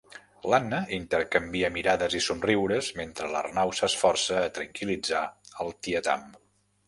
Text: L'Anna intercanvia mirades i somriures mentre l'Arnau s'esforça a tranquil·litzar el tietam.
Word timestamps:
L'Anna 0.51 0.77
intercanvia 0.99 1.69
mirades 1.75 2.15
i 2.19 2.21
somriures 2.27 2.89
mentre 3.01 3.29
l'Arnau 3.35 3.75
s'esforça 3.81 4.41
a 4.47 4.53
tranquil·litzar 4.57 5.23
el 5.67 5.71
tietam. 5.89 6.27